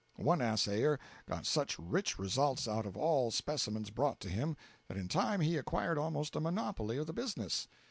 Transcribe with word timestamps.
One 0.17 0.41
assayer 0.41 0.99
got 1.27 1.45
such 1.45 1.77
rich 1.77 2.17
results 2.17 2.67
out 2.67 2.87
of 2.87 2.97
all 2.97 3.29
specimens 3.29 3.91
brought 3.91 4.19
to 4.21 4.29
him 4.29 4.57
that 4.87 4.97
in 4.97 5.07
time 5.07 5.41
he 5.41 5.57
acquired 5.57 5.99
almost 5.99 6.35
a 6.35 6.39
monopoly 6.39 6.97
of 6.97 7.05
the 7.05 7.13
business. 7.13 7.67